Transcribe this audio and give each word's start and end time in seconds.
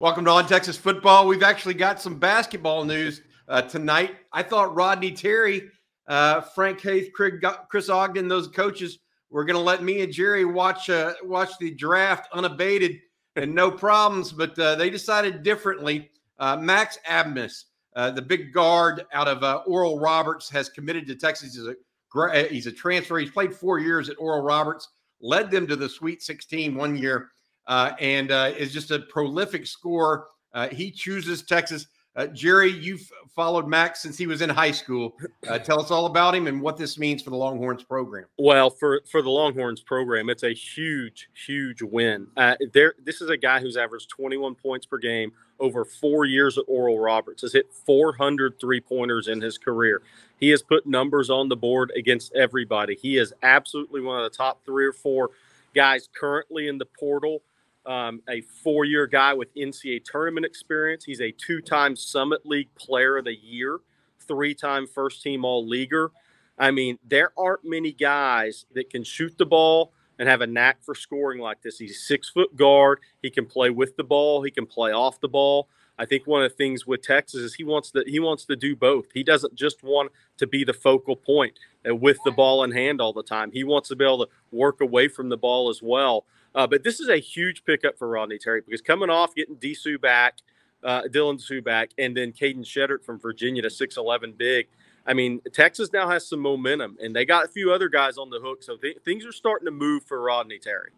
Welcome 0.00 0.26
to 0.26 0.30
On 0.30 0.46
Texas 0.46 0.76
Football. 0.76 1.26
We've 1.26 1.42
actually 1.42 1.74
got 1.74 2.00
some 2.00 2.20
basketball 2.20 2.84
news 2.84 3.22
uh, 3.48 3.62
tonight. 3.62 4.14
I 4.32 4.44
thought 4.44 4.72
Rodney 4.76 5.10
Terry, 5.10 5.70
uh, 6.06 6.40
Frank 6.40 6.80
Haith, 6.80 7.10
Chris 7.12 7.88
Ogden, 7.88 8.28
those 8.28 8.46
coaches 8.46 9.00
were 9.28 9.44
going 9.44 9.56
to 9.56 9.60
let 9.60 9.82
me 9.82 10.02
and 10.02 10.12
Gerry 10.12 10.44
watch 10.44 10.88
uh, 10.88 11.14
watch 11.24 11.50
the 11.58 11.72
draft 11.72 12.28
unabated 12.32 13.00
and 13.34 13.52
no 13.52 13.72
problems, 13.72 14.30
but 14.30 14.56
uh, 14.56 14.76
they 14.76 14.88
decided 14.88 15.42
differently. 15.42 16.12
Uh, 16.38 16.56
Max 16.56 17.00
Abmas, 17.04 17.64
uh, 17.96 18.12
the 18.12 18.22
big 18.22 18.52
guard 18.52 19.04
out 19.12 19.26
of 19.26 19.64
Oral 19.66 19.98
Roberts, 19.98 20.48
has 20.48 20.68
committed 20.68 21.08
to 21.08 21.16
Texas. 21.16 21.56
He's 21.56 21.66
a 21.66 22.44
he's 22.44 22.68
a 22.68 22.72
transfer. 22.72 23.18
He's 23.18 23.32
played 23.32 23.52
four 23.52 23.80
years 23.80 24.08
at 24.08 24.16
Oral 24.20 24.42
Roberts, 24.42 24.90
led 25.20 25.50
them 25.50 25.66
to 25.66 25.74
the 25.74 25.88
Sweet 25.88 26.22
16 26.22 26.76
one 26.76 26.94
year 26.94 27.30
uh, 27.68 27.92
and 28.00 28.32
uh, 28.32 28.52
is 28.56 28.72
just 28.72 28.90
a 28.90 28.98
prolific 28.98 29.66
scorer. 29.66 30.26
Uh, 30.52 30.68
he 30.68 30.90
chooses 30.90 31.42
Texas. 31.42 31.86
Uh, 32.16 32.26
Gerry, 32.28 32.72
you've 32.72 33.08
followed 33.36 33.68
Max 33.68 34.02
since 34.02 34.18
he 34.18 34.26
was 34.26 34.42
in 34.42 34.50
high 34.50 34.72
school. 34.72 35.14
Uh, 35.46 35.58
tell 35.58 35.80
us 35.80 35.92
all 35.92 36.06
about 36.06 36.34
him 36.34 36.48
and 36.48 36.60
what 36.60 36.76
this 36.76 36.98
means 36.98 37.22
for 37.22 37.30
the 37.30 37.36
Longhorns 37.36 37.84
program. 37.84 38.24
Well, 38.38 38.70
for 38.70 39.02
for 39.08 39.22
the 39.22 39.30
Longhorns 39.30 39.82
program, 39.82 40.28
it's 40.28 40.42
a 40.42 40.52
huge, 40.52 41.28
huge 41.46 41.80
win. 41.82 42.26
Uh, 42.36 42.56
there, 42.72 42.94
this 43.04 43.20
is 43.20 43.30
a 43.30 43.36
guy 43.36 43.60
who's 43.60 43.76
averaged 43.76 44.08
21 44.08 44.56
points 44.56 44.86
per 44.86 44.98
game 44.98 45.30
over 45.60 45.84
four 45.84 46.24
years 46.24 46.58
at 46.58 46.64
Oral 46.66 46.98
Roberts. 46.98 47.42
Has 47.42 47.52
hit 47.52 47.72
400 47.86 48.58
three 48.58 48.80
pointers 48.80 49.28
in 49.28 49.40
his 49.40 49.58
career. 49.58 50.02
He 50.40 50.48
has 50.48 50.62
put 50.62 50.86
numbers 50.86 51.30
on 51.30 51.48
the 51.48 51.56
board 51.56 51.92
against 51.94 52.34
everybody. 52.34 52.96
He 53.00 53.18
is 53.18 53.32
absolutely 53.42 54.00
one 54.00 54.18
of 54.18 54.28
the 54.28 54.36
top 54.36 54.64
three 54.64 54.86
or 54.86 54.92
four 54.92 55.30
guys 55.74 56.08
currently 56.18 56.66
in 56.66 56.78
the 56.78 56.86
portal 56.86 57.42
um, 57.88 58.20
a 58.28 58.42
four 58.42 58.84
year 58.84 59.06
guy 59.06 59.32
with 59.32 59.52
NCAA 59.54 60.04
tournament 60.04 60.46
experience. 60.46 61.04
He's 61.04 61.20
a 61.20 61.32
two 61.32 61.60
time 61.60 61.96
Summit 61.96 62.44
League 62.44 62.72
player 62.74 63.16
of 63.16 63.24
the 63.24 63.34
year, 63.34 63.78
three 64.20 64.54
time 64.54 64.86
first 64.86 65.22
team 65.22 65.44
all 65.44 65.66
leaguer. 65.66 66.12
I 66.58 66.70
mean, 66.70 66.98
there 67.06 67.32
aren't 67.36 67.64
many 67.64 67.92
guys 67.92 68.66
that 68.74 68.90
can 68.90 69.04
shoot 69.04 69.38
the 69.38 69.46
ball 69.46 69.92
and 70.18 70.28
have 70.28 70.40
a 70.40 70.46
knack 70.46 70.82
for 70.82 70.94
scoring 70.94 71.40
like 71.40 71.62
this. 71.62 71.78
He's 71.78 71.92
a 71.92 72.00
six 72.00 72.28
foot 72.28 72.56
guard. 72.56 72.98
He 73.22 73.30
can 73.30 73.46
play 73.46 73.70
with 73.70 73.96
the 73.96 74.04
ball, 74.04 74.42
he 74.42 74.50
can 74.50 74.66
play 74.66 74.92
off 74.92 75.20
the 75.20 75.28
ball. 75.28 75.68
I 76.00 76.04
think 76.04 76.28
one 76.28 76.44
of 76.44 76.50
the 76.52 76.56
things 76.56 76.86
with 76.86 77.02
Texas 77.02 77.40
is 77.40 77.54
he 77.54 77.64
wants 77.64 77.90
to 77.92 78.04
he 78.06 78.20
wants 78.20 78.44
to 78.44 78.54
do 78.54 78.76
both. 78.76 79.06
He 79.14 79.24
doesn't 79.24 79.54
just 79.54 79.82
want 79.82 80.12
to 80.36 80.46
be 80.46 80.62
the 80.62 80.72
focal 80.72 81.16
point 81.16 81.58
with 81.84 82.18
the 82.24 82.30
ball 82.30 82.62
in 82.62 82.70
hand 82.70 83.00
all 83.00 83.12
the 83.12 83.22
time. 83.22 83.50
He 83.50 83.64
wants 83.64 83.88
to 83.88 83.96
be 83.96 84.04
able 84.04 84.26
to 84.26 84.30
work 84.52 84.80
away 84.80 85.08
from 85.08 85.28
the 85.28 85.36
ball 85.36 85.70
as 85.70 85.82
well. 85.82 86.24
Uh, 86.58 86.66
but 86.66 86.82
this 86.82 86.98
is 86.98 87.08
a 87.08 87.18
huge 87.18 87.64
pickup 87.64 87.96
for 87.96 88.08
Rodney 88.08 88.36
Terry 88.36 88.60
because 88.60 88.80
coming 88.80 89.10
off 89.10 89.32
getting 89.32 89.54
Disu 89.54 89.98
back, 90.00 90.38
uh, 90.82 91.02
Dylan 91.02 91.38
Disu 91.38 91.62
back, 91.62 91.90
and 91.98 92.16
then 92.16 92.32
Kadin 92.32 92.64
Shedrick 92.64 93.04
from 93.04 93.20
Virginia 93.20 93.62
to 93.62 93.68
6'11 93.68 94.36
big. 94.36 94.66
I 95.06 95.14
mean, 95.14 95.40
Texas 95.52 95.92
now 95.92 96.08
has 96.08 96.28
some 96.28 96.40
momentum, 96.40 96.96
and 97.00 97.14
they 97.14 97.24
got 97.24 97.44
a 97.44 97.48
few 97.48 97.72
other 97.72 97.88
guys 97.88 98.18
on 98.18 98.28
the 98.28 98.40
hook. 98.40 98.64
So 98.64 98.76
th- 98.76 98.96
things 99.04 99.24
are 99.24 99.30
starting 99.30 99.66
to 99.66 99.70
move 99.70 100.02
for 100.02 100.20
Rodney 100.20 100.58
Terry. 100.58 100.90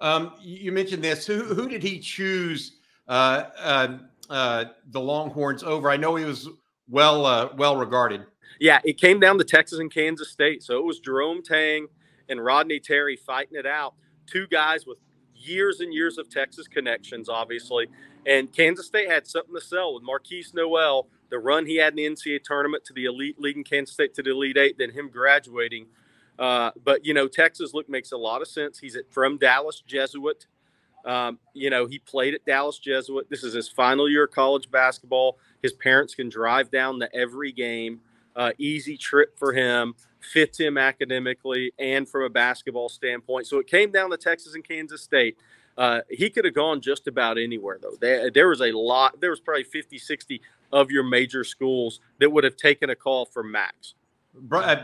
Um, 0.00 0.32
you 0.40 0.72
mentioned 0.72 1.04
this. 1.04 1.26
Who, 1.26 1.42
who 1.42 1.68
did 1.68 1.82
he 1.82 1.98
choose 1.98 2.78
uh, 3.06 3.44
uh, 3.58 3.98
uh 4.30 4.64
the 4.92 5.00
Longhorns 5.00 5.62
over? 5.62 5.90
I 5.90 5.98
know 5.98 6.16
he 6.16 6.24
was 6.24 6.48
well 6.88 7.26
uh, 7.26 7.50
well 7.58 7.76
regarded. 7.76 8.24
Yeah, 8.60 8.80
it 8.82 8.94
came 8.94 9.20
down 9.20 9.36
to 9.36 9.44
Texas 9.44 9.78
and 9.78 9.92
Kansas 9.92 10.30
State. 10.30 10.62
So 10.62 10.78
it 10.78 10.84
was 10.84 11.00
Jerome 11.00 11.42
Tang 11.42 11.88
and 12.30 12.42
Rodney 12.42 12.80
Terry 12.80 13.16
fighting 13.16 13.58
it 13.58 13.66
out 13.66 13.94
two 14.26 14.46
guys 14.46 14.86
with 14.86 14.98
years 15.34 15.80
and 15.80 15.92
years 15.92 16.18
of 16.18 16.28
Texas 16.28 16.68
connections, 16.68 17.28
obviously. 17.28 17.88
And 18.26 18.52
Kansas 18.52 18.86
State 18.86 19.10
had 19.10 19.26
something 19.26 19.54
to 19.54 19.60
sell 19.60 19.94
with 19.94 20.04
Markquis 20.04 20.54
Nowell, 20.54 21.08
the 21.30 21.38
run 21.38 21.66
he 21.66 21.76
had 21.76 21.92
in 21.92 21.96
the 21.96 22.06
NCAA 22.06 22.42
tournament 22.44 22.84
to 22.86 22.92
the 22.92 23.06
elite, 23.06 23.40
leading 23.40 23.64
Kansas 23.64 23.94
State 23.94 24.14
to 24.14 24.22
the 24.22 24.30
Elite 24.30 24.56
Eight, 24.56 24.78
then 24.78 24.90
him 24.90 25.08
graduating. 25.08 25.86
Uh, 26.38 26.70
but 26.84 27.04
you 27.04 27.14
know, 27.14 27.28
Texas 27.28 27.74
look 27.74 27.88
makes 27.88 28.12
a 28.12 28.16
lot 28.16 28.42
of 28.42 28.48
sense. 28.48 28.78
He's 28.78 28.96
at, 28.96 29.12
from 29.12 29.38
Dallas 29.38 29.82
Jesuit. 29.86 30.46
Um, 31.04 31.38
you 31.52 31.68
know, 31.68 31.86
he 31.86 31.98
played 31.98 32.34
at 32.34 32.44
Dallas 32.44 32.78
Jesuit. 32.78 33.28
This 33.28 33.42
is 33.42 33.54
his 33.54 33.68
final 33.68 34.08
year 34.08 34.24
of 34.24 34.30
college 34.30 34.70
basketball. 34.70 35.38
His 35.62 35.72
parents 35.72 36.14
can 36.14 36.28
drive 36.28 36.70
down 36.70 37.00
to 37.00 37.14
every 37.14 37.52
game. 37.52 38.00
Uh, 38.34 38.52
easy 38.58 38.96
trip 38.96 39.38
for 39.38 39.52
him 39.52 39.94
fits 40.20 40.58
him 40.58 40.78
academically 40.78 41.72
and 41.78 42.08
from 42.08 42.24
a 42.24 42.30
basketball 42.30 42.88
standpoint. 42.88 43.46
So 43.46 43.58
it 43.58 43.66
came 43.66 43.90
down 43.90 44.10
to 44.10 44.16
Texas 44.16 44.54
and 44.54 44.66
Kansas 44.66 45.02
State. 45.02 45.36
Uh, 45.76 46.00
he 46.10 46.30
could 46.30 46.44
have 46.44 46.54
gone 46.54 46.80
just 46.80 47.08
about 47.08 47.38
anywhere, 47.38 47.78
though. 47.80 47.96
There, 48.00 48.30
there 48.30 48.48
was 48.48 48.60
a 48.60 48.72
lot, 48.72 49.20
there 49.20 49.30
was 49.30 49.40
probably 49.40 49.64
50, 49.64 49.98
60 49.98 50.40
of 50.72 50.90
your 50.90 51.02
major 51.02 51.44
schools 51.44 52.00
that 52.20 52.30
would 52.30 52.44
have 52.44 52.56
taken 52.56 52.90
a 52.90 52.96
call 52.96 53.26
from 53.26 53.50
Max. 53.50 53.94
Uh, 54.50 54.76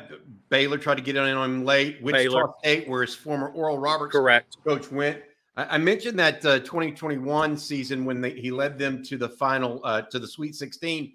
Baylor 0.51 0.77
tried 0.77 0.97
to 0.97 1.03
get 1.03 1.17
in 1.17 1.23
on 1.23 1.51
him 1.51 1.65
late. 1.65 2.03
Wichita 2.03 2.31
Baylor. 2.31 2.53
State, 2.59 2.89
where 2.89 3.03
his 3.03 3.15
former 3.15 3.49
Oral 3.49 3.79
Roberts 3.79 4.13
Correct. 4.13 4.57
coach 4.65 4.91
went. 4.91 5.23
I, 5.57 5.77
I 5.77 5.79
mentioned 5.79 6.19
that 6.19 6.45
uh, 6.45 6.59
2021 6.61 7.57
season 7.57 8.05
when 8.05 8.21
they, 8.21 8.33
he 8.33 8.51
led 8.51 8.79
them 8.79 9.03
to 9.05 9.17
the 9.17 9.29
final, 9.29 9.81
uh, 9.85 10.03
to 10.03 10.19
the 10.19 10.29
Sweet 10.29 10.55
16 10.55 11.15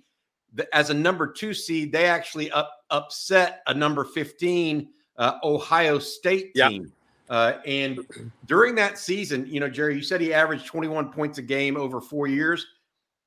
as 0.72 0.90
a 0.90 0.94
number 0.94 1.28
two 1.28 1.53
seed, 1.53 1.91
they 1.91 2.06
actually 2.06 2.52
up, 2.52 2.72
upset 2.90 3.62
a 3.68 3.74
number 3.74 4.03
15 4.03 4.90
uh, 5.18 5.34
Ohio 5.44 6.00
State 6.00 6.53
team. 6.53 6.91
Uh, 7.30 7.53
and 7.66 8.00
during 8.46 8.75
that 8.75 8.97
season, 8.97 9.46
you 9.47 9.59
know, 9.59 9.69
Gerry, 9.69 9.96
you 9.96 10.03
said 10.03 10.22
he 10.22 10.34
averaged 10.34 10.66
21 10.66 11.12
points 11.12 11.38
a 11.38 11.41
game 11.41 11.78
over 11.78 12.02
four 12.02 12.28
years. 12.28 12.66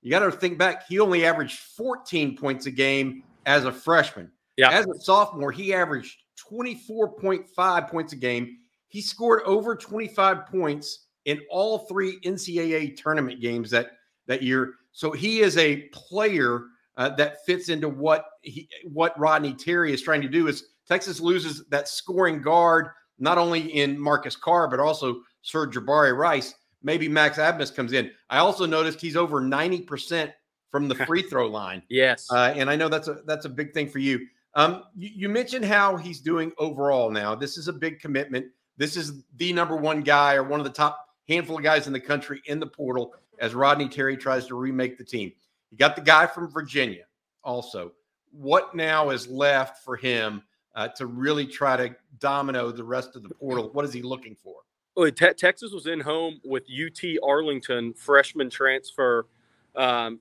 You 0.03 0.10
got 0.10 0.20
to 0.20 0.31
think 0.31 0.59
back, 0.59 0.87
he 0.87 1.00
only 1.00 1.25
averaged 1.25 1.59
14 1.59 2.37
points 2.37 2.66
a 2.66 2.70
game 2.70 3.25
as 3.47 3.64
a 3.64 3.72
freshman. 3.72 4.31
Yeah. 4.56 4.70
As 4.70 4.87
a 4.87 5.00
sophomore, 5.00 5.50
he 5.50 5.75
averaged 5.75 6.19
24.5 6.50 7.91
points 7.91 8.12
a 8.12 8.16
game. 8.16 8.58
He 8.88 9.00
scored 9.00 9.43
over 9.44 9.75
25 9.75 10.47
points 10.47 11.06
in 11.25 11.41
all 11.50 11.81
three 11.81 12.20
NCAA 12.20 12.97
tournament 12.97 13.41
games 13.41 13.70
that 13.70 13.93
that 14.26 14.43
year. 14.43 14.75
So 14.93 15.12
he 15.12 15.41
is 15.41 15.56
a 15.58 15.82
player 15.93 16.66
uh, 16.96 17.10
that 17.10 17.44
fits 17.44 17.68
into 17.68 17.88
what 17.88 18.26
he, 18.42 18.68
what 18.84 19.18
Rodney 19.18 19.54
Terry 19.54 19.92
is 19.92 20.02
trying 20.02 20.22
to 20.22 20.28
do. 20.28 20.48
Is 20.48 20.64
Texas 20.88 21.20
loses 21.20 21.64
that 21.68 21.88
scoring 21.88 22.40
guard 22.40 22.88
not 23.18 23.38
only 23.38 23.60
in 23.60 23.98
Marcus 23.98 24.36
Carr 24.36 24.68
but 24.68 24.80
also 24.80 25.20
Sir 25.42 25.66
Jabari 25.66 26.16
Rice. 26.16 26.54
Maybe 26.82 27.08
Max 27.08 27.38
Abmas 27.38 27.74
comes 27.74 27.92
in. 27.92 28.10
I 28.30 28.38
also 28.38 28.66
noticed 28.66 29.00
he's 29.00 29.16
over 29.16 29.40
ninety 29.40 29.80
percent 29.80 30.30
from 30.70 30.88
the 30.88 30.94
free 31.06 31.22
throw 31.22 31.46
line. 31.46 31.82
yes, 31.88 32.28
uh, 32.30 32.52
and 32.56 32.70
I 32.70 32.76
know 32.76 32.88
that's 32.88 33.08
a 33.08 33.18
that's 33.26 33.44
a 33.44 33.50
big 33.50 33.72
thing 33.72 33.88
for 33.88 33.98
you. 33.98 34.26
Um, 34.54 34.84
you, 34.96 35.10
you 35.14 35.28
mentioned 35.28 35.64
how 35.64 35.96
he's 35.96 36.20
doing 36.20 36.52
overall 36.58 37.10
now. 37.10 37.34
This 37.34 37.58
is 37.58 37.68
a 37.68 37.72
big 37.72 38.00
commitment. 38.00 38.46
This 38.78 38.96
is 38.96 39.24
the 39.36 39.52
number 39.52 39.76
one 39.76 40.02
guy 40.02 40.34
or 40.34 40.44
one 40.44 40.60
of 40.60 40.64
the 40.64 40.72
top 40.72 40.98
handful 41.28 41.58
of 41.58 41.62
guys 41.62 41.86
in 41.86 41.92
the 41.92 42.00
country 42.00 42.40
in 42.46 42.60
the 42.60 42.66
portal 42.66 43.12
as 43.38 43.54
Rodney 43.54 43.88
Terry 43.88 44.16
tries 44.16 44.46
to 44.46 44.54
remake 44.54 44.96
the 44.96 45.04
team. 45.04 45.32
You 45.71 45.78
got 45.78 45.97
the 45.97 46.03
guy 46.03 46.27
from 46.27 46.50
Virginia 46.50 47.04
also. 47.43 47.93
What 48.31 48.75
now 48.75 49.10
is 49.10 49.27
left 49.28 49.84
for 49.84 49.97
him 49.97 50.43
uh, 50.75 50.88
to 50.88 51.06
really 51.06 51.47
try 51.47 51.77
to 51.77 51.94
domino 52.19 52.71
the 52.71 52.84
rest 52.84 53.16
of 53.16 53.22
the 53.22 53.31
portal? 53.31 53.71
What 53.72 53.84
is 53.84 53.93
he 53.93 54.03
looking 54.03 54.37
for? 54.37 54.56
Well, 54.97 55.10
te- 55.10 55.34
Texas 55.34 55.72
was 55.72 55.87
in 55.87 56.00
home 56.00 56.41
with 56.44 56.65
UT 56.65 57.03
Arlington 57.22 57.94
freshman 57.94 58.49
transfer 58.50 59.26
um, 59.75 60.21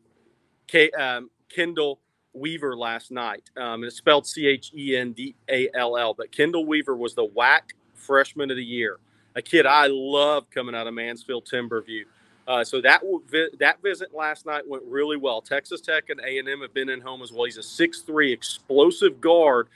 K- 0.67 0.91
um, 0.91 1.29
Chendall 1.55 1.97
Weaver 2.33 2.75
last 2.75 3.11
night. 3.11 3.49
Um, 3.55 3.83
it's 3.83 3.95
spelled 3.95 4.27
C 4.27 4.47
H 4.47 4.71
E 4.75 4.97
N 4.97 5.13
D 5.13 5.35
A 5.49 5.69
L 5.73 5.97
L, 5.97 6.13
but 6.13 6.31
Chendall 6.31 6.67
Weaver 6.67 6.95
was 6.95 7.15
the 7.15 7.25
WAC 7.25 7.61
freshman 7.93 8.51
of 8.51 8.57
the 8.57 8.65
year. 8.65 8.99
A 9.35 9.41
kid 9.41 9.65
I 9.65 9.87
love 9.89 10.49
coming 10.49 10.75
out 10.75 10.87
of 10.87 10.93
Mansfield 10.93 11.47
Timberview. 11.51 12.03
Uh, 12.47 12.63
so 12.63 12.79
that 12.81 13.01
that 13.59 13.81
visit 13.81 14.13
last 14.13 14.45
night 14.45 14.67
went 14.67 14.83
really 14.85 15.17
well. 15.17 15.41
Texas 15.41 15.81
Tech 15.81 16.09
and 16.09 16.19
A 16.21 16.37
and 16.37 16.47
M 16.47 16.61
have 16.61 16.73
been 16.73 16.89
in 16.89 17.01
home 17.01 17.21
as 17.23 17.31
well. 17.31 17.45
He's 17.45 17.57
a 17.57 17.63
six-three 17.63 18.31
explosive 18.31 19.19
guard 19.19 19.67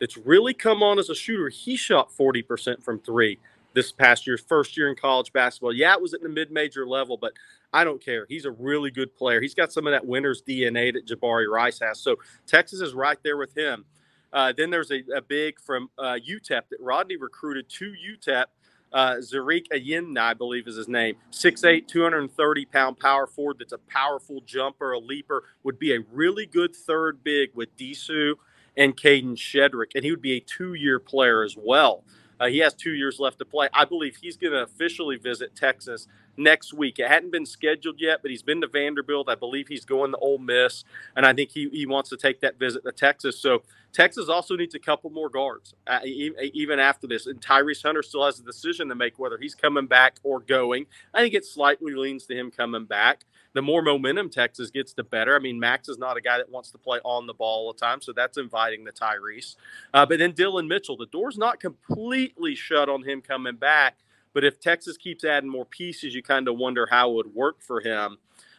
that's 0.00 0.16
really 0.16 0.52
come 0.52 0.82
on 0.82 0.98
as 0.98 1.08
a 1.08 1.14
shooter. 1.14 1.48
He 1.48 1.76
shot 1.76 2.12
forty 2.12 2.42
percent 2.42 2.82
from 2.82 2.98
three 2.98 3.38
this 3.74 3.92
past 3.92 4.26
year, 4.26 4.38
first 4.38 4.76
year 4.76 4.88
in 4.88 4.96
college 4.96 5.32
basketball. 5.32 5.72
Yeah, 5.72 5.92
it 5.92 6.00
was 6.00 6.14
at 6.14 6.22
the 6.22 6.30
mid-major 6.30 6.86
level, 6.86 7.18
but 7.18 7.34
I 7.74 7.84
don't 7.84 8.02
care. 8.02 8.24
He's 8.26 8.46
a 8.46 8.50
really 8.50 8.90
good 8.90 9.14
player. 9.14 9.40
He's 9.40 9.54
got 9.54 9.70
some 9.70 9.86
of 9.86 9.92
that 9.92 10.06
winner's 10.06 10.42
DNA 10.42 10.94
that 10.94 11.06
Jabari 11.06 11.46
Rice 11.46 11.78
has. 11.80 12.00
So 12.00 12.16
Texas 12.46 12.80
is 12.80 12.94
right 12.94 13.18
there 13.22 13.36
with 13.36 13.54
him. 13.56 13.84
Uh, 14.32 14.52
then 14.56 14.70
there's 14.70 14.90
a, 14.90 15.02
a 15.14 15.20
big 15.20 15.60
from 15.60 15.90
uh, 15.98 16.18
UTEP 16.26 16.62
that 16.70 16.80
Rodney 16.80 17.16
recruited 17.16 17.68
to 17.68 17.92
UTEP 17.92 18.46
uh, 18.92 19.16
Zarek 19.16 19.68
Ayinna, 19.72 20.18
I 20.18 20.34
believe 20.34 20.66
is 20.66 20.76
his 20.76 20.88
name, 20.88 21.16
6'8, 21.32 21.86
230 21.86 22.64
pound 22.66 22.98
power 22.98 23.26
forward 23.26 23.56
that's 23.58 23.72
a 23.72 23.78
powerful 23.78 24.40
jumper, 24.46 24.92
a 24.92 24.98
leaper, 24.98 25.44
would 25.62 25.78
be 25.78 25.94
a 25.94 26.00
really 26.12 26.46
good 26.46 26.74
third 26.74 27.22
big 27.22 27.50
with 27.54 27.76
Disu 27.76 28.34
and 28.76 28.96
Kadin 28.96 29.36
Shedrick. 29.36 29.92
And 29.94 30.04
he 30.04 30.10
would 30.10 30.22
be 30.22 30.36
a 30.36 30.40
two 30.40 30.74
year 30.74 30.98
player 30.98 31.42
as 31.42 31.56
well. 31.58 32.04
Uh, 32.38 32.46
he 32.46 32.58
has 32.58 32.74
two 32.74 32.92
years 32.92 33.18
left 33.18 33.38
to 33.38 33.44
play. 33.44 33.68
I 33.72 33.84
believe 33.84 34.16
he's 34.20 34.36
going 34.36 34.52
to 34.52 34.62
officially 34.62 35.16
visit 35.16 35.56
Texas 35.56 36.06
next 36.36 36.72
week. 36.72 36.98
It 36.98 37.08
hadn't 37.08 37.32
been 37.32 37.46
scheduled 37.46 38.00
yet, 38.00 38.20
but 38.22 38.30
he's 38.30 38.42
been 38.42 38.60
to 38.60 38.68
Vanderbilt. 38.68 39.28
I 39.28 39.34
believe 39.34 39.68
he's 39.68 39.84
going 39.84 40.12
to 40.12 40.18
Ole 40.18 40.38
Miss, 40.38 40.84
and 41.14 41.26
I 41.26 41.32
think 41.32 41.50
he, 41.50 41.68
he 41.70 41.86
wants 41.86 42.10
to 42.10 42.16
take 42.16 42.40
that 42.40 42.58
visit 42.58 42.84
to 42.84 42.92
Texas. 42.92 43.38
So 43.38 43.62
Texas 43.92 44.28
also 44.28 44.56
needs 44.56 44.74
a 44.74 44.78
couple 44.78 45.08
more 45.10 45.30
guards, 45.30 45.74
uh, 45.86 46.00
even 46.04 46.78
after 46.78 47.06
this. 47.06 47.26
And 47.26 47.40
Tyrese 47.40 47.82
Hunter 47.82 48.02
still 48.02 48.26
has 48.26 48.38
a 48.38 48.42
decision 48.42 48.88
to 48.88 48.94
make 48.94 49.18
whether 49.18 49.38
he's 49.38 49.54
coming 49.54 49.86
back 49.86 50.16
or 50.22 50.40
going. 50.40 50.86
I 51.14 51.22
think 51.22 51.34
it 51.34 51.46
slightly 51.46 51.94
leans 51.94 52.26
to 52.26 52.34
him 52.34 52.50
coming 52.50 52.84
back. 52.84 53.24
The 53.54 53.62
more 53.62 53.80
momentum 53.80 54.28
Texas 54.28 54.70
gets, 54.70 54.92
the 54.92 55.02
better. 55.02 55.34
I 55.34 55.38
mean, 55.38 55.58
Max 55.58 55.88
is 55.88 55.96
not 55.96 56.18
a 56.18 56.20
guy 56.20 56.36
that 56.36 56.50
wants 56.50 56.70
to 56.72 56.78
play 56.78 56.98
on 57.04 57.26
the 57.26 57.32
ball 57.32 57.68
all 57.68 57.72
the 57.72 57.78
time, 57.78 58.02
so 58.02 58.12
that's 58.12 58.36
inviting 58.36 58.84
the 58.84 58.92
Tyrese. 58.92 59.56
Uh, 59.94 60.04
but 60.04 60.18
then 60.18 60.32
Dillon 60.32 60.68
Mitchell, 60.68 60.98
the 60.98 61.06
door's 61.06 61.38
not 61.38 61.58
completely 61.58 62.54
shut 62.54 62.90
on 62.90 63.02
him 63.02 63.22
coming 63.22 63.56
back. 63.56 63.96
But 64.36 64.44
if 64.44 64.60
Texas 64.60 64.98
keeps 64.98 65.24
adding 65.24 65.48
more 65.48 65.64
pieces, 65.64 66.14
you 66.14 66.22
kind 66.22 66.46
of 66.46 66.58
wonder 66.58 66.86
how 66.90 67.08
it 67.08 67.14
would 67.14 67.34
work 67.34 67.62
for 67.62 67.80
him. 67.80 68.18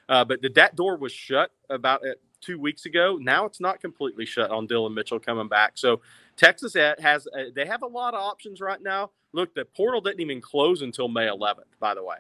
Uh, 0.09 0.25
but 0.25 0.39
that 0.56 0.75
door 0.75 0.97
was 0.97 1.12
shut 1.12 1.51
about 1.69 2.03
uh, 2.03 2.13
two 2.41 2.57
weeks 2.57 2.88
ago. 2.88 3.19
Now 3.21 3.45
it's 3.45 3.59
not 3.59 3.79
completely 3.79 4.25
shut 4.25 4.50
on 4.50 4.65
Dillon 4.65 4.95
Mitchell 4.95 5.19
coming 5.19 5.47
back. 5.47 5.74
So 5.75 6.01
Texas 6.35 6.74
has 6.74 7.27
uh, 7.27 7.51
they 7.53 7.68
have 7.68 7.83
a 7.83 7.88
lot 7.88 8.15
of 8.15 8.21
options 8.21 8.59
right 8.59 8.81
now. 8.81 9.12
Look, 9.33 9.53
the 9.53 9.65
portal 9.65 10.01
didn't 10.01 10.21
even 10.21 10.41
close 10.41 10.81
until 10.81 11.09
May 11.09 11.27
11th. 11.27 11.77
By 11.79 11.94
the 11.94 12.03
way, 12.03 12.18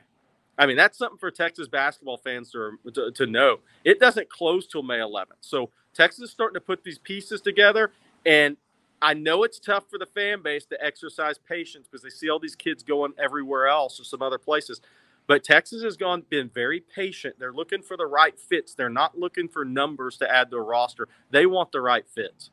I 0.59 0.67
mean 0.67 0.77
that's 0.77 0.99
something 0.99 1.17
for 1.17 1.31
Texas 1.31 1.67
basketball 1.67 2.17
fans 2.17 2.51
to, 2.51 2.77
to, 2.93 3.09
to 3.09 3.25
know. 3.25 3.61
It 3.83 3.99
doesn't 3.99 4.29
close 4.29 4.67
till 4.67 4.83
May 4.83 4.99
11th. 4.99 5.41
So 5.41 5.71
Texas 5.95 6.25
is 6.25 6.29
starting 6.29 6.53
to 6.53 6.61
put 6.61 6.83
these 6.83 6.99
pieces 6.99 7.41
together, 7.41 7.91
and 8.23 8.55
I 9.01 9.13
know 9.13 9.43
it's 9.43 9.59
tough 9.59 9.85
for 9.89 9.99
the 9.99 10.05
fan 10.05 10.41
base 10.41 10.65
to 10.65 10.83
exercise 10.83 11.37
patience 11.37 11.87
because 11.87 12.03
they 12.03 12.09
see 12.09 12.29
all 12.29 12.39
these 12.39 12.55
kids 12.55 12.83
going 12.83 13.13
everywhere 13.17 13.67
else 13.67 13.99
or 13.99 14.03
some 14.03 14.21
other 14.21 14.37
places. 14.37 14.81
But 15.27 15.43
Texas 15.43 15.83
has 15.83 15.97
gone 15.97 16.23
been 16.29 16.49
very 16.49 16.79
patient. 16.79 17.35
They're 17.37 17.53
looking 17.53 17.81
for 17.81 17.97
the 17.97 18.05
right 18.05 18.39
fits. 18.39 18.73
They're 18.73 18.89
not 18.89 19.19
looking 19.19 19.49
for 19.49 19.65
numbers 19.65 20.17
to 20.17 20.31
add 20.33 20.49
to 20.51 20.57
a 20.57 20.61
roster. 20.61 21.09
They 21.31 21.45
want 21.45 21.71
the 21.71 21.81
right 21.81 22.07
fits. 22.07 22.51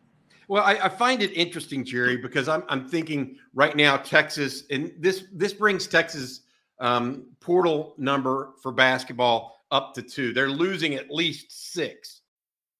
Well, 0.48 0.62
I, 0.62 0.74
I, 0.74 0.88
find 0.90 1.22
it 1.22 1.30
interesting, 1.32 1.84
Gerry, 1.84 2.18
because 2.18 2.48
I'm, 2.48 2.64
I'm 2.68 2.86
thinking 2.86 3.38
right 3.54 3.74
now 3.74 3.96
Texas, 3.96 4.64
and 4.70 4.92
this 4.98 5.24
this 5.32 5.54
brings 5.54 5.86
Texas 5.86 6.42
um, 6.80 7.28
portal 7.40 7.94
number 7.96 8.50
for 8.62 8.70
basketball 8.70 9.64
up 9.70 9.94
to 9.94 10.02
two. 10.02 10.34
They're 10.34 10.50
losing 10.50 10.94
at 10.94 11.10
least 11.10 11.72
six. 11.72 12.20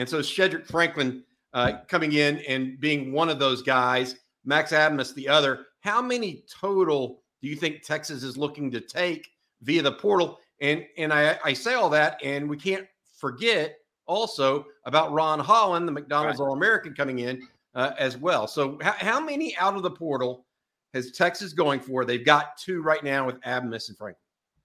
And 0.00 0.08
so 0.08 0.20
Sheldrick 0.20 0.66
Franklin 0.66 1.22
uh, 1.52 1.72
coming 1.86 2.14
in 2.14 2.38
and 2.48 2.80
being 2.80 3.12
one 3.12 3.28
of 3.28 3.38
those 3.38 3.60
guys, 3.60 4.16
Max 4.46 4.72
Abmas 4.72 5.12
the 5.12 5.28
other. 5.28 5.66
How 5.80 6.00
many 6.00 6.42
total 6.50 7.20
do 7.42 7.48
you 7.48 7.54
think 7.54 7.82
Texas 7.82 8.22
is 8.22 8.38
looking 8.38 8.70
to 8.70 8.80
take 8.80 9.28
via 9.60 9.82
the 9.82 9.92
portal? 9.92 10.38
And 10.62 10.86
and 10.96 11.12
I, 11.12 11.38
I 11.44 11.52
say 11.52 11.74
all 11.74 11.90
that, 11.90 12.18
and 12.24 12.48
we 12.48 12.56
can't 12.56 12.86
forget 13.18 13.76
also 14.06 14.64
about 14.86 15.12
Ron 15.12 15.38
Holland, 15.38 15.86
the 15.86 15.92
McDonald's 15.92 16.40
right. 16.40 16.46
All 16.46 16.54
American, 16.54 16.94
coming 16.94 17.18
in 17.18 17.46
uh, 17.74 17.90
as 17.98 18.16
well. 18.16 18.46
So 18.46 18.78
how, 18.80 18.92
how 18.92 19.20
many 19.20 19.54
out 19.58 19.76
of 19.76 19.82
the 19.82 19.90
portal 19.90 20.46
has 20.94 21.12
Texas 21.12 21.52
going 21.52 21.78
for? 21.78 22.06
They've 22.06 22.24
got 22.24 22.56
two 22.56 22.80
right 22.80 23.04
now 23.04 23.26
with 23.26 23.38
Abmas 23.42 23.90
and 23.90 23.98
Franklin. 23.98 24.16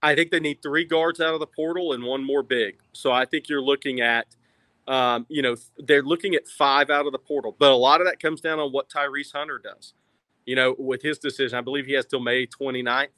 I 0.02 0.14
think 0.14 0.30
they 0.30 0.40
need 0.40 0.62
three 0.62 0.86
guards 0.86 1.20
out 1.20 1.34
of 1.34 1.40
the 1.40 1.46
portal 1.46 1.92
and 1.92 2.02
one 2.02 2.24
more 2.24 2.42
big. 2.42 2.78
So 2.92 3.12
I 3.12 3.26
think 3.26 3.50
you're 3.50 3.60
looking 3.60 4.00
at 4.00 4.34
um, 4.88 5.26
you 5.28 5.42
know, 5.42 5.56
they're 5.78 6.02
looking 6.02 6.34
at 6.34 6.46
five 6.46 6.90
out 6.90 7.06
of 7.06 7.12
the 7.12 7.18
portal, 7.18 7.54
but 7.58 7.72
a 7.72 7.76
lot 7.76 8.00
of 8.00 8.06
that 8.06 8.20
comes 8.20 8.40
down 8.40 8.60
on 8.60 8.72
what 8.72 8.88
Tyrese 8.88 9.32
Hunter 9.32 9.58
does. 9.58 9.94
You 10.44 10.54
know, 10.54 10.76
with 10.78 11.02
his 11.02 11.18
decision, 11.18 11.58
I 11.58 11.60
believe 11.60 11.86
he 11.86 11.94
has 11.94 12.06
till 12.06 12.20
May 12.20 12.46
29th. 12.46 13.08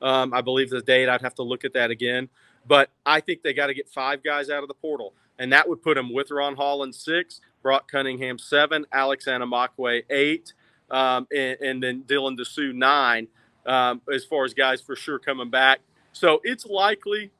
Um, 0.00 0.32
I 0.32 0.40
believe 0.40 0.70
the 0.70 0.80
date. 0.80 1.10
I'd 1.10 1.20
have 1.20 1.34
to 1.34 1.42
look 1.42 1.64
at 1.64 1.74
that 1.74 1.90
again, 1.90 2.30
but 2.66 2.90
I 3.04 3.20
think 3.20 3.42
they 3.42 3.52
got 3.52 3.66
to 3.66 3.74
get 3.74 3.86
five 3.86 4.22
guys 4.22 4.48
out 4.48 4.62
of 4.62 4.68
the 4.68 4.74
portal, 4.74 5.12
and 5.38 5.52
that 5.52 5.68
would 5.68 5.82
put 5.82 5.96
them 5.96 6.14
with 6.14 6.30
Ron 6.30 6.56
Holland 6.56 6.94
six, 6.94 7.42
Brock 7.62 7.90
Cunningham 7.90 8.38
seven, 8.38 8.86
Alex 8.92 9.26
Anamekwe 9.26 10.04
eight, 10.08 10.54
um, 10.90 11.28
and, 11.36 11.60
and, 11.60 11.82
then 11.82 12.02
Dylan 12.04 12.38
Disu 12.38 12.74
nine. 12.74 13.28
Um, 13.66 14.00
as 14.12 14.24
far 14.24 14.46
as 14.46 14.54
guys 14.54 14.80
for 14.80 14.96
sure 14.96 15.18
coming 15.18 15.50
back, 15.50 15.80
so 16.12 16.40
it's 16.44 16.64
likely 16.64 17.30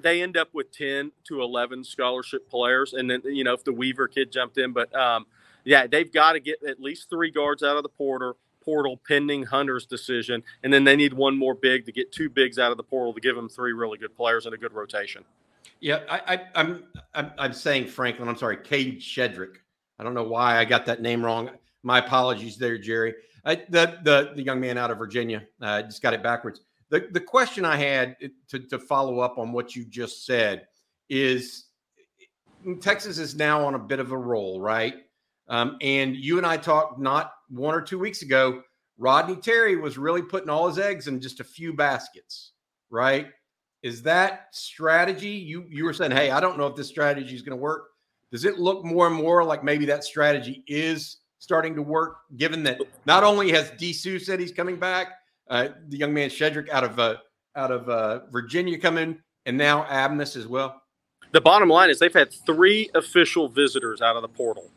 they 0.00 0.22
end 0.22 0.36
up 0.36 0.48
with 0.52 0.72
10 0.72 1.12
to 1.24 1.42
11 1.42 1.84
scholarship 1.84 2.48
players. 2.48 2.92
And 2.92 3.10
then, 3.10 3.22
you 3.24 3.44
know, 3.44 3.54
if 3.54 3.64
the 3.64 3.72
Weaver 3.72 4.08
kid 4.08 4.32
jumped 4.32 4.58
in, 4.58 4.72
but 4.72 4.94
um, 4.94 5.26
yeah, 5.64 5.86
they've 5.86 6.10
got 6.10 6.32
to 6.32 6.40
get 6.40 6.62
at 6.62 6.80
least 6.80 7.10
three 7.10 7.30
guards 7.30 7.62
out 7.62 7.76
of 7.76 7.82
the 7.82 7.88
portal, 7.88 8.36
portal 8.60 9.00
pending 9.06 9.44
Hunter's 9.44 9.86
decision. 9.86 10.42
And 10.62 10.72
then 10.72 10.84
they 10.84 10.96
need 10.96 11.12
one 11.12 11.36
more 11.36 11.54
big 11.54 11.86
to 11.86 11.92
get 11.92 12.12
two 12.12 12.30
bigs 12.30 12.58
out 12.58 12.70
of 12.70 12.76
the 12.76 12.82
portal 12.82 13.12
to 13.12 13.20
give 13.20 13.36
them 13.36 13.48
three 13.48 13.72
really 13.72 13.98
good 13.98 14.16
players 14.16 14.46
and 14.46 14.54
a 14.54 14.58
good 14.58 14.72
rotation. 14.72 15.24
Yeah, 15.80 16.00
I, 16.08 16.34
I, 16.34 16.40
I'm, 16.54 16.84
I'm, 17.38 17.52
saying 17.52 17.88
Franklin. 17.88 18.28
I'm 18.28 18.36
sorry, 18.36 18.56
Cade 18.56 19.00
Sheldrick. 19.00 19.56
I 19.98 20.04
don't 20.04 20.14
know 20.14 20.22
why 20.22 20.58
I 20.58 20.64
got 20.64 20.86
that 20.86 21.02
name 21.02 21.24
wrong. 21.24 21.50
My 21.82 21.98
apologies 21.98 22.56
there, 22.56 22.78
Gerry. 22.78 23.14
I, 23.44 23.56
the, 23.56 23.98
the 24.04 24.32
the 24.36 24.42
young 24.42 24.60
man 24.60 24.78
out 24.78 24.92
of 24.92 24.98
Virginia. 24.98 25.42
uh, 25.60 25.82
just 25.82 26.00
got 26.00 26.14
it 26.14 26.22
backwards. 26.22 26.60
The, 26.92 27.08
the 27.10 27.20
question 27.20 27.64
I 27.64 27.76
had 27.76 28.16
eh, 28.20 28.28
to, 28.50 28.58
to 28.68 28.78
follow 28.78 29.20
up 29.20 29.38
on 29.38 29.50
what 29.50 29.74
you 29.74 29.86
just 29.86 30.26
said 30.26 30.66
is 31.08 31.64
Texas 32.80 33.16
is 33.16 33.34
now 33.34 33.64
on 33.64 33.74
a 33.74 33.78
bit 33.78 33.98
of 33.98 34.12
a 34.12 34.16
roll, 34.16 34.60
right? 34.60 34.96
Um, 35.48 35.78
and 35.80 36.14
you 36.14 36.36
and 36.36 36.46
I 36.46 36.58
talked 36.58 37.00
not 37.00 37.32
one 37.48 37.74
or 37.74 37.80
two 37.80 37.98
weeks 37.98 38.20
ago. 38.20 38.62
Rodney 38.98 39.36
Terry 39.36 39.76
was 39.76 39.96
really 39.96 40.20
putting 40.20 40.50
all 40.50 40.68
his 40.68 40.78
eggs 40.78 41.08
in 41.08 41.18
just 41.18 41.40
a 41.40 41.44
few 41.44 41.72
baskets, 41.72 42.52
right? 42.90 43.28
Is 43.82 44.02
that 44.02 44.48
strategy? 44.52 45.30
You 45.30 45.64
you 45.70 45.84
were 45.84 45.94
saying, 45.94 46.12
hey, 46.12 46.30
I 46.30 46.40
don't 46.40 46.58
know 46.58 46.66
if 46.66 46.76
this 46.76 46.88
strategy 46.88 47.34
is 47.34 47.40
going 47.40 47.56
to 47.56 47.62
work. 47.62 47.88
Does 48.30 48.44
it 48.44 48.58
look 48.58 48.84
more 48.84 49.06
and 49.06 49.16
more 49.16 49.42
like 49.44 49.64
maybe 49.64 49.86
that 49.86 50.04
strategy 50.04 50.62
is 50.66 51.20
starting 51.38 51.74
to 51.74 51.82
work, 51.82 52.18
given 52.36 52.62
that 52.64 52.80
not 53.06 53.24
only 53.24 53.50
has 53.50 53.70
Disu 53.72 54.20
said 54.20 54.38
he's 54.38 54.52
coming 54.52 54.76
back, 54.76 55.08
uh, 55.48 55.68
the 55.88 55.96
young 55.96 56.14
man 56.14 56.30
Sheldrick 56.30 56.68
out 56.70 56.84
of 56.84 56.98
uh, 56.98 57.16
out 57.56 57.70
of 57.70 57.88
uh, 57.88 58.20
Virginia 58.30 58.78
coming, 58.78 59.18
and 59.46 59.56
now 59.56 59.84
Abmas 59.84 60.36
as 60.36 60.46
well. 60.46 60.82
The 61.32 61.40
bottom 61.40 61.68
line 61.68 61.90
is 61.90 61.98
they've 61.98 62.12
had 62.12 62.32
three 62.32 62.90
official 62.94 63.48
visitors 63.48 64.02
out 64.02 64.16
of 64.16 64.22
the 64.22 64.28
portal, 64.28 64.70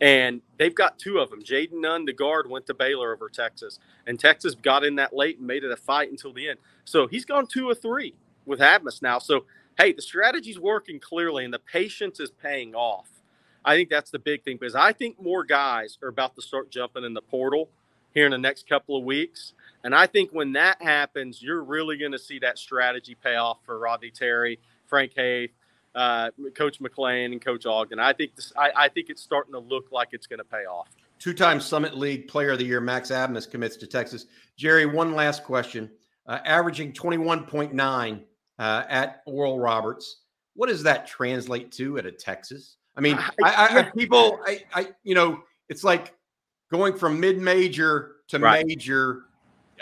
and 0.00 0.40
they've 0.58 0.74
got 0.74 0.98
two 0.98 1.18
of 1.18 1.30
them. 1.30 1.42
Jayden 1.42 1.80
Nunn, 1.80 2.04
the 2.04 2.12
guard, 2.12 2.48
went 2.48 2.66
to 2.66 2.74
Baylor 2.74 3.12
over 3.12 3.28
Texas, 3.28 3.78
and 4.06 4.18
Texas 4.18 4.54
got 4.54 4.84
in 4.84 4.96
that 4.96 5.14
late 5.14 5.38
and 5.38 5.46
made 5.46 5.64
it 5.64 5.70
a 5.70 5.76
fight 5.76 6.10
until 6.10 6.32
the 6.32 6.48
end. 6.48 6.58
So 6.84 7.06
he's 7.06 7.24
gone 7.24 7.46
two 7.46 7.68
or 7.68 7.74
three 7.74 8.14
with 8.46 8.60
Abmas 8.60 9.02
now. 9.02 9.18
So 9.18 9.44
hey, 9.78 9.92
the 9.92 10.02
strategy's 10.02 10.58
working 10.58 11.00
clearly, 11.00 11.44
and 11.44 11.52
the 11.52 11.58
patience 11.58 12.20
is 12.20 12.30
paying 12.30 12.74
off. 12.74 13.08
I 13.64 13.76
think 13.76 13.90
that's 13.90 14.10
the 14.10 14.18
big 14.18 14.42
thing 14.42 14.56
because 14.56 14.74
I 14.74 14.92
think 14.92 15.20
more 15.22 15.44
guys 15.44 15.98
are 16.02 16.08
about 16.08 16.34
to 16.36 16.42
start 16.42 16.70
jumping 16.70 17.04
in 17.04 17.14
the 17.14 17.22
portal 17.22 17.68
here 18.12 18.26
in 18.26 18.32
the 18.32 18.38
next 18.38 18.68
couple 18.68 18.96
of 18.96 19.04
weeks. 19.04 19.54
And 19.84 19.94
I 19.94 20.06
think 20.06 20.30
when 20.30 20.52
that 20.52 20.80
happens, 20.80 21.42
you're 21.42 21.62
really 21.62 21.96
going 21.98 22.12
to 22.12 22.18
see 22.18 22.38
that 22.40 22.58
strategy 22.58 23.14
pay 23.14 23.36
off 23.36 23.58
for 23.64 23.78
Rodney 23.78 24.10
Terry, 24.10 24.58
Frank 24.86 25.12
Haith, 25.16 25.50
uh, 25.94 26.30
Coach 26.54 26.80
McLean, 26.80 27.32
and 27.32 27.40
Coach 27.40 27.66
Ogden. 27.66 27.98
I 27.98 28.12
think 28.12 28.36
this. 28.36 28.52
I, 28.56 28.70
I 28.76 28.88
think 28.88 29.10
it's 29.10 29.22
starting 29.22 29.52
to 29.52 29.58
look 29.58 29.92
like 29.92 30.08
it's 30.12 30.26
going 30.26 30.38
to 30.38 30.44
pay 30.44 30.64
off. 30.64 30.88
Two-time 31.18 31.60
Summit 31.60 31.96
League 31.96 32.28
Player 32.28 32.52
of 32.52 32.58
the 32.58 32.64
Year 32.64 32.80
Max 32.80 33.10
Abmas 33.10 33.48
commits 33.50 33.76
to 33.76 33.86
Texas. 33.86 34.26
Gerry, 34.56 34.86
one 34.86 35.14
last 35.14 35.44
question. 35.44 35.90
uh, 36.26 36.38
averaging 36.44 36.92
21.9 36.92 38.22
uh, 38.58 38.82
at 38.88 39.22
Oral 39.26 39.58
Roberts. 39.58 40.20
What 40.54 40.68
does 40.68 40.82
that 40.84 41.06
translate 41.06 41.72
to 41.72 41.98
at 41.98 42.06
a 42.06 42.12
Texas? 42.12 42.76
I 42.96 43.00
mean, 43.00 43.18
I, 43.18 43.32
I, 43.42 43.78
I 43.78 43.82
people, 43.96 44.38
I, 44.46 44.60
I, 44.74 44.88
you 45.02 45.14
know, 45.14 45.42
it's 45.68 45.82
like 45.82 46.14
going 46.70 46.96
from 46.96 47.18
mid-major 47.20 48.16
to 48.28 48.38
right. 48.38 48.66
major. 48.66 49.24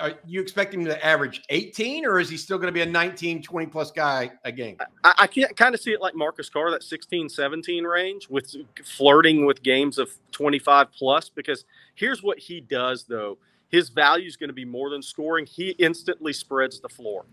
Are 0.00 0.14
you 0.26 0.40
expect 0.40 0.73
him 0.73 0.85
to 0.87 1.04
average 1.04 1.42
18 1.50 2.07
or 2.07 2.19
is 2.19 2.28
he 2.30 2.37
still 2.37 2.57
going 2.57 2.69
to 2.69 2.73
be 2.73 2.80
a 2.80 2.87
19, 2.87 3.42
20 3.42 3.66
plus 3.66 3.90
guy 3.90 4.33
a 4.45 4.52
game? 4.52 4.76
I, 5.04 5.14
I 5.19 5.26
can't 5.26 5.54
kind 5.57 5.75
of 5.75 5.80
see 5.80 5.92
it 5.92 6.00
like 6.00 6.14
Marcus 6.14 6.49
Carr, 6.49 6.71
that 6.71 6.83
16, 6.83 7.28
17 7.28 7.85
range 7.85 8.28
with 8.28 8.54
flirting 8.85 9.45
with 9.47 9.62
games 9.62 9.99
of 9.99 10.11
25 10.33 10.90
plus, 10.92 11.28
because 11.28 11.64
here's 11.95 12.23
what 12.23 12.38
he 12.38 12.61
does 12.61 13.04
though. 13.04 13.38
His 13.69 13.90
value 13.90 14.26
is 14.26 14.37
going 14.37 14.49
to 14.49 14.54
be 14.54 14.64
more 14.64 14.90
than 14.90 15.02
scoring. 15.02 15.47
He 15.47 15.71
instantly 15.71 16.33
spreads 16.33 16.80
the 16.80 16.88
floor. 16.88 17.25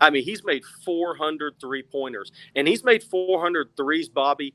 I 0.00 0.10
mean, 0.10 0.24
he's 0.24 0.44
made 0.44 0.64
400 0.84 1.60
three 1.60 1.82
pointers 1.82 2.32
and 2.54 2.66
he's 2.66 2.84
made 2.84 3.02
400 3.02 3.76
threes, 3.76 4.08
Bobby, 4.08 4.54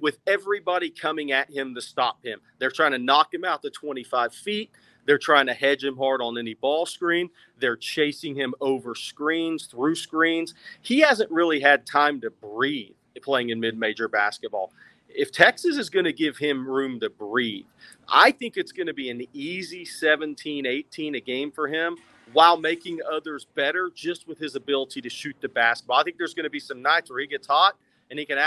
with 0.00 0.18
everybody 0.26 0.90
coming 0.90 1.32
at 1.32 1.50
him 1.50 1.74
to 1.74 1.80
stop 1.80 2.24
him. 2.24 2.40
They're 2.58 2.70
trying 2.70 2.92
to 2.92 2.98
knock 2.98 3.34
him 3.34 3.44
out 3.44 3.62
to 3.62 3.70
25 3.70 4.34
feet. 4.34 4.70
They're 5.06 5.18
trying 5.18 5.46
to 5.46 5.54
hedge 5.54 5.84
him 5.84 5.96
hard 5.96 6.20
on 6.20 6.38
any 6.38 6.54
ball 6.54 6.86
screen. 6.86 7.30
They're 7.58 7.76
chasing 7.76 8.34
him 8.34 8.54
over 8.60 8.94
screens, 8.94 9.66
through 9.66 9.96
screens. 9.96 10.54
He 10.80 11.00
hasn't 11.00 11.30
really 11.30 11.60
had 11.60 11.86
time 11.86 12.20
to 12.20 12.30
breathe 12.30 12.94
playing 13.22 13.50
in 13.50 13.60
mid 13.60 13.78
major 13.78 14.08
basketball. 14.08 14.72
If 15.08 15.30
Texas 15.30 15.76
is 15.76 15.90
going 15.90 16.06
to 16.06 16.12
give 16.12 16.38
him 16.38 16.66
room 16.66 16.98
to 17.00 17.10
breathe, 17.10 17.66
I 18.08 18.30
think 18.30 18.56
it's 18.56 18.72
going 18.72 18.86
to 18.86 18.94
be 18.94 19.10
an 19.10 19.26
easy 19.34 19.84
17, 19.84 20.64
18 20.64 21.14
a 21.16 21.20
game 21.20 21.52
for 21.52 21.68
him 21.68 21.96
while 22.32 22.56
making 22.56 23.00
others 23.10 23.46
better 23.54 23.90
just 23.94 24.26
with 24.26 24.38
his 24.38 24.56
ability 24.56 25.02
to 25.02 25.10
shoot 25.10 25.36
the 25.40 25.48
basketball. 25.48 25.98
I 25.98 26.02
think 26.02 26.16
there's 26.16 26.32
going 26.32 26.44
to 26.44 26.50
be 26.50 26.60
some 26.60 26.80
nights 26.80 27.10
where 27.10 27.20
he 27.20 27.26
gets 27.26 27.46
hot 27.46 27.76
and 28.10 28.18
he 28.18 28.24
can 28.24 28.38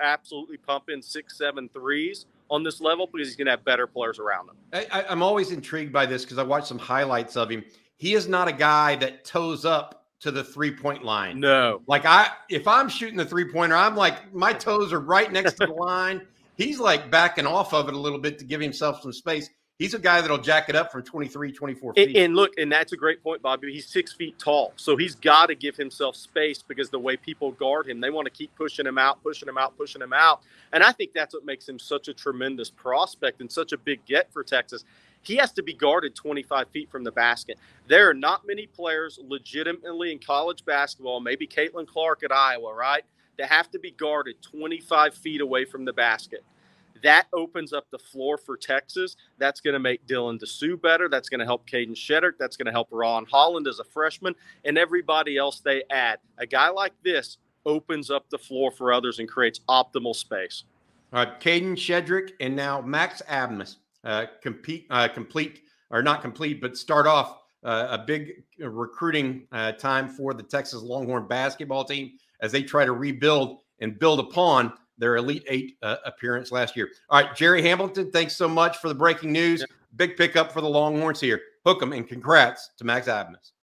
absolutely 0.00 0.58
pump 0.58 0.90
in 0.90 1.02
six, 1.02 1.38
seven 1.38 1.68
threes 1.68 2.26
on 2.52 2.62
this 2.62 2.80
level 2.80 3.08
because 3.10 3.26
he's 3.26 3.36
going 3.36 3.46
to 3.46 3.50
have 3.50 3.64
better 3.64 3.86
players 3.86 4.18
around 4.18 4.50
him. 4.50 4.56
I, 4.92 5.04
am 5.08 5.22
always 5.22 5.50
intrigued 5.50 5.92
by 5.92 6.04
this 6.04 6.22
because 6.22 6.36
I 6.36 6.42
watched 6.42 6.66
some 6.66 6.78
highlights 6.78 7.34
of 7.34 7.50
him. 7.50 7.64
He 7.96 8.12
is 8.12 8.28
not 8.28 8.46
a 8.46 8.52
guy 8.52 8.94
that 8.96 9.24
toes 9.24 9.64
up 9.64 10.04
to 10.20 10.30
the 10.30 10.44
three 10.44 10.70
point 10.70 11.02
line. 11.02 11.40
No. 11.40 11.80
Like 11.88 12.04
I 12.04 12.28
if 12.48 12.68
I'm 12.68 12.88
shooting 12.88 13.16
the 13.16 13.24
three 13.24 13.50
pointer, 13.50 13.74
I'm 13.74 13.96
like 13.96 14.32
my 14.34 14.52
toes 14.52 14.92
are 14.92 15.00
right 15.00 15.32
next 15.32 15.54
to 15.54 15.66
the 15.66 15.72
line. 15.90 16.20
He's 16.56 16.78
like 16.78 17.10
backing 17.10 17.46
off 17.46 17.72
of 17.72 17.88
it 17.88 17.94
a 17.94 17.98
little 17.98 18.18
bit 18.18 18.38
to 18.38 18.44
give 18.44 18.60
himself 18.60 19.00
some 19.00 19.12
space 19.12 19.48
he's 19.78 19.94
a 19.94 19.98
guy 19.98 20.20
that'll 20.20 20.38
jack 20.38 20.68
it 20.68 20.76
up 20.76 20.92
from 20.92 21.02
23, 21.02 21.52
24 21.52 21.94
feet. 21.94 22.08
And, 22.08 22.16
and, 22.16 22.36
look, 22.36 22.52
and 22.56 22.70
that's 22.70 22.92
a 22.92 22.96
great 22.96 23.22
point, 23.22 23.42
Bobby. 23.42 23.72
He's 23.72 23.86
six 23.86 24.12
feet 24.12 24.38
tall. 24.38 24.72
So 24.76 24.96
he's 24.96 25.14
got 25.14 25.46
to 25.46 25.54
give 25.54 25.76
himself 25.76 26.16
space 26.16 26.62
because 26.62 26.90
the 26.90 26.98
way 26.98 27.16
people 27.16 27.52
guard 27.52 27.88
him, 27.88 28.00
they 28.00 28.10
want 28.10 28.26
to 28.26 28.30
keep 28.30 28.54
pushing 28.54 28.86
him 28.86 28.98
out, 28.98 29.22
pushing 29.22 29.48
him 29.48 29.58
out, 29.58 29.76
pushing 29.76 30.00
him 30.00 30.12
out. 30.12 30.42
And 30.72 30.82
I 30.82 30.92
think 30.92 31.12
that's 31.14 31.34
what 31.34 31.44
makes 31.44 31.68
him 31.68 31.78
such 31.78 32.08
a 32.08 32.14
tremendous 32.14 32.70
prospect 32.70 33.40
and 33.40 33.50
such 33.50 33.72
a 33.72 33.78
big 33.78 34.04
get 34.06 34.32
for 34.32 34.44
Texas. 34.44 34.84
He 35.22 35.36
has 35.36 35.52
to 35.52 35.62
be 35.62 35.72
guarded 35.72 36.16
25 36.16 36.68
feet 36.70 36.90
from 36.90 37.04
the 37.04 37.12
basket. 37.12 37.58
There 37.86 38.08
are 38.08 38.14
not 38.14 38.46
many 38.46 38.66
players 38.66 39.20
legitimately 39.22 40.12
in 40.12 40.18
college 40.18 40.64
basketball, 40.64 41.20
maybe 41.20 41.46
Caitlin 41.46 41.86
Clark 41.86 42.24
at 42.24 42.32
Iowa, 42.32 42.74
right? 42.74 43.04
That 43.38 43.48
have 43.48 43.70
to 43.70 43.78
be 43.78 43.92
guarded 43.92 44.36
25 44.42 45.14
feet 45.14 45.40
away 45.40 45.64
from 45.64 45.84
the 45.84 45.92
basket 45.92 46.44
that 47.02 47.26
opens 47.32 47.72
up 47.72 47.86
the 47.90 47.98
floor 47.98 48.36
for 48.36 48.56
Texas. 48.56 49.16
That's 49.38 49.60
going 49.60 49.74
to 49.74 49.80
make 49.80 50.06
Dylan 50.06 50.40
Disu 50.40 50.80
better. 50.80 51.08
That's 51.08 51.28
going 51.28 51.40
to 51.40 51.44
help 51.46 51.68
Kadin 51.68 51.94
Shedrick. 51.94 52.34
That's 52.38 52.56
going 52.56 52.66
to 52.66 52.72
help 52.72 52.88
Ron 52.90 53.26
Holland 53.26 53.66
as 53.66 53.78
a 53.78 53.84
freshman 53.84 54.34
and 54.64 54.78
everybody 54.78 55.36
else 55.36 55.60
they 55.60 55.82
add. 55.90 56.18
A 56.38 56.46
guy 56.46 56.68
like 56.68 56.92
this 57.02 57.38
opens 57.64 58.10
up 58.10 58.28
the 58.30 58.38
floor 58.38 58.70
for 58.70 58.92
others 58.92 59.18
and 59.18 59.28
creates 59.28 59.60
optimal 59.68 60.14
space. 60.14 60.64
All 61.12 61.24
right, 61.24 61.40
Kadin 61.40 61.76
Shedrick 61.76 62.30
and 62.40 62.56
now 62.56 62.80
Max 62.80 63.22
Abmas 63.28 63.76
uh, 64.04 64.26
compete, 64.42 64.86
uh, 64.90 65.08
complete 65.08 65.60
or 65.90 66.02
not 66.02 66.22
complete, 66.22 66.60
but 66.60 66.76
start 66.76 67.06
off 67.06 67.42
uh, 67.64 67.88
a 67.90 67.98
big 67.98 68.42
recruiting 68.58 69.46
uh, 69.52 69.72
time 69.72 70.08
for 70.08 70.34
the 70.34 70.42
Texas 70.42 70.82
Longhorn 70.82 71.28
basketball 71.28 71.84
team 71.84 72.12
as 72.40 72.50
they 72.50 72.62
try 72.62 72.84
to 72.84 72.92
rebuild 72.92 73.58
and 73.80 73.98
build 73.98 74.20
upon 74.20 74.72
their 74.98 75.16
Elite 75.16 75.44
Eight 75.48 75.76
uh, 75.82 75.96
appearance 76.04 76.52
last 76.52 76.76
year. 76.76 76.88
All 77.08 77.22
right, 77.22 77.34
Gerry 77.36 77.62
Hamilton, 77.62 78.10
thanks 78.10 78.36
so 78.36 78.48
much 78.48 78.78
for 78.78 78.88
the 78.88 78.94
breaking 78.94 79.32
news. 79.32 79.60
Yeah. 79.60 79.66
Big 79.96 80.16
pickup 80.16 80.52
for 80.52 80.60
the 80.60 80.68
Longhorns 80.68 81.20
here. 81.20 81.40
Hook 81.64 81.80
them 81.80 81.92
and 81.92 82.08
congrats 82.08 82.70
to 82.78 82.84
Max 82.84 83.06
Abmas. 83.06 83.52